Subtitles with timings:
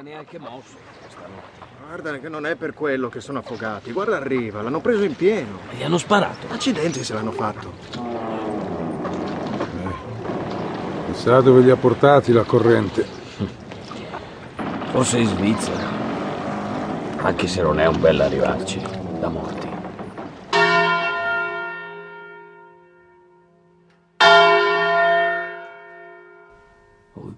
[0.00, 0.78] era neanche mosso
[1.08, 1.68] stanotte.
[1.86, 3.92] Guarda che non è per quello che sono affogati.
[3.92, 5.58] Guarda arriva, l'hanno preso in pieno.
[5.70, 6.46] E gli hanno sparato.
[6.50, 7.72] Accidenti se l'hanno fatto.
[11.06, 13.06] Chissà dove li ha portati la corrente.
[14.90, 15.88] Forse in Svizzera.
[17.18, 18.82] Anche se non è un bel arrivarci,
[19.18, 19.69] da morti.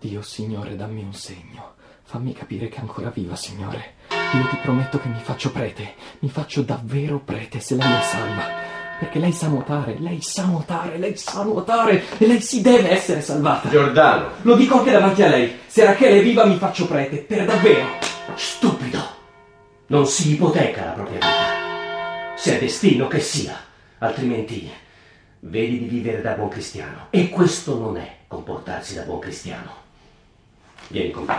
[0.00, 1.74] Dio, Signore, dammi un segno.
[2.04, 3.96] Fammi capire che è ancora viva, Signore.
[4.08, 5.92] Io ti prometto che mi faccio prete.
[6.20, 8.44] Mi faccio davvero prete se lei è salva.
[8.98, 13.20] Perché lei sa nuotare, lei sa nuotare, lei sa nuotare e lei si deve essere
[13.20, 13.68] salvata.
[13.68, 15.58] Giordano, Lo dico anche davanti a lei.
[15.66, 17.86] Se Rachele è viva mi faccio prete, per davvero.
[18.36, 18.98] stupido!
[19.88, 22.36] Non si ipoteca la propria vita.
[22.36, 23.54] Se è destino che sia,
[23.98, 24.70] altrimenti
[25.40, 27.08] vedi di vivere da buon cristiano.
[27.10, 29.88] E questo non è comportarsi da buon cristiano.
[30.90, 31.38] Vieni con me.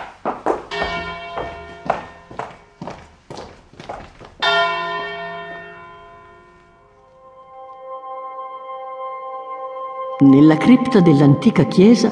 [10.20, 12.10] Nella cripta dell'antica chiesa,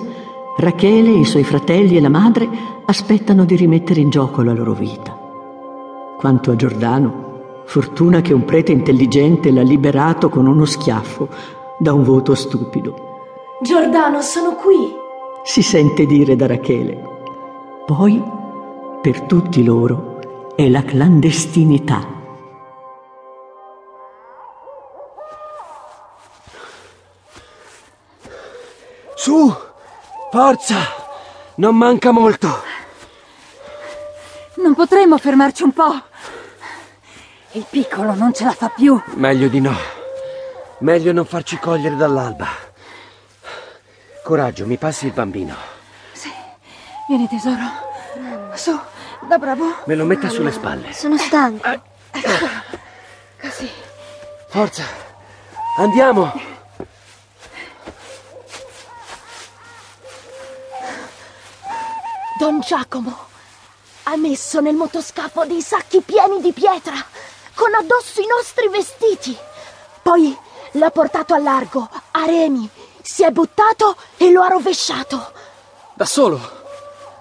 [0.58, 2.50] Rachele, i suoi fratelli e la madre
[2.86, 5.18] aspettano di rimettere in gioco la loro vita.
[6.18, 11.30] Quanto a Giordano, fortuna che un prete intelligente l'ha liberato con uno schiaffo
[11.78, 12.96] da un voto stupido.
[13.62, 14.94] Giordano, sono qui.
[15.44, 17.19] Si sente dire da Rachele.
[17.90, 18.24] Poi,
[19.02, 22.08] per tutti loro, è la clandestinità.
[29.16, 29.52] Su!
[30.30, 30.76] Forza!
[31.56, 32.62] Non manca molto.
[34.58, 36.00] Non potremmo fermarci un po'.
[37.54, 39.02] Il piccolo non ce la fa più.
[39.16, 39.74] Meglio di no.
[40.82, 42.50] Meglio non farci cogliere dall'alba.
[44.24, 45.69] Coraggio, mi passi il bambino.
[47.10, 47.64] Vieni tesoro.
[48.54, 48.80] Su,
[49.28, 49.82] da bravo.
[49.86, 50.94] Me lo metta sulle spalle.
[50.94, 51.68] Sono stanco.
[53.42, 53.68] Così.
[54.48, 54.84] Forza!
[55.78, 56.32] Andiamo!
[62.38, 63.18] Don Giacomo
[64.04, 66.94] ha messo nel motoscafo dei sacchi pieni di pietra,
[67.56, 69.36] con addosso i nostri vestiti.
[70.04, 70.38] Poi
[70.74, 72.70] l'ha portato a largo, a remi,
[73.02, 75.32] si è buttato e lo ha rovesciato.
[75.96, 76.58] Da solo?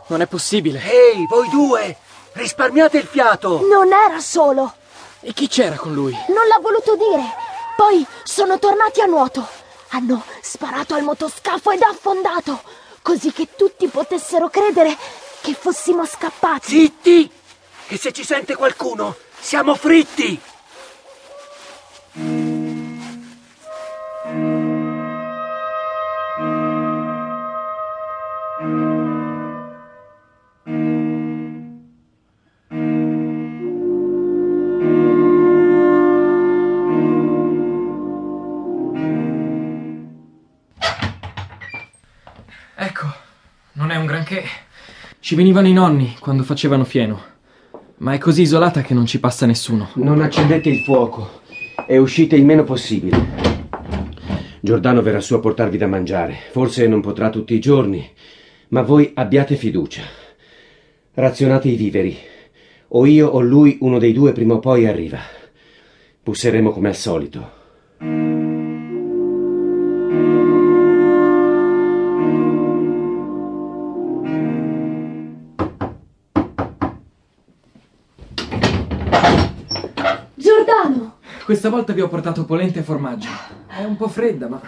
[0.08, 0.80] Non è possibile.
[0.82, 1.96] Ehi, voi due!
[2.32, 3.60] Risparmiate il fiato!
[3.66, 4.74] Non era solo,
[5.20, 6.12] E chi c'era con lui?
[6.28, 7.22] non l'ha voluto dire.
[7.76, 9.46] Poi sono tornati a nuoto.
[9.90, 12.62] Hanno sparato al motoscafo ed affondato,
[13.02, 14.96] così che tutti potessero credere
[15.40, 16.68] che fossimo scappati.
[16.68, 17.30] Zitti!
[17.86, 20.38] Che se ci sente qualcuno, siamo fritti!
[42.80, 43.12] Ecco,
[43.72, 44.44] non è un granché.
[45.18, 47.20] Ci venivano i nonni quando facevano fieno.
[47.96, 49.88] Ma è così isolata che non ci passa nessuno.
[49.94, 51.40] Non accendete il fuoco
[51.88, 53.20] e uscite il meno possibile.
[54.60, 56.36] Giordano verrà su a portarvi da mangiare.
[56.52, 58.08] Forse non potrà tutti i giorni,
[58.68, 60.04] ma voi abbiate fiducia.
[61.14, 62.16] Razionate i viveri.
[62.90, 65.18] O io o lui, uno dei due, prima o poi arriva.
[66.22, 67.56] Busseremo come al solito.
[81.48, 83.30] Questa volta vi ho portato polenta e formaggio.
[83.66, 84.60] È un po' fredda, ma.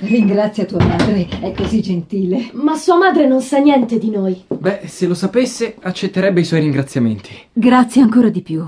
[0.00, 2.50] Ringrazia tua madre, è così gentile.
[2.54, 4.42] Ma sua madre non sa niente di noi.
[4.48, 7.30] Beh, se lo sapesse, accetterebbe i suoi ringraziamenti.
[7.52, 8.66] Grazie ancora di più.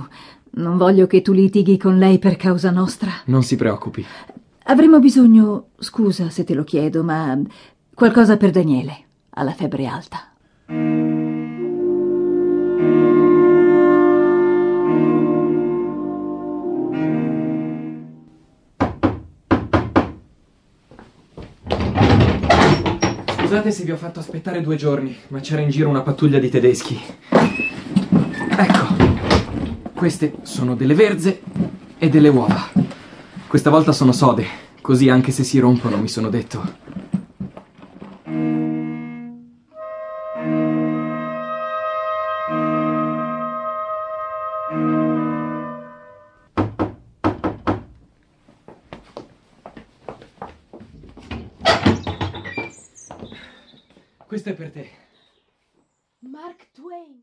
[0.51, 3.11] Non voglio che tu litighi con lei per causa nostra.
[3.25, 4.07] Non si preoccupi.
[4.67, 7.37] Avremmo bisogno, scusa se te lo chiedo, ma
[7.93, 8.99] qualcosa per Daniele.
[9.31, 10.31] Ha la febbre alta.
[23.49, 26.51] Scusate se vi ho fatto aspettare due giorni, ma c'era in giro una pattuglia di
[26.51, 27.01] tedeschi.
[28.51, 28.87] Ecco,
[29.95, 31.41] queste sono delle verze
[31.97, 32.69] e delle uova.
[33.47, 34.45] Questa volta sono sode,
[34.83, 36.88] così anche se si rompono, mi sono detto.
[54.29, 55.08] Questo è per te.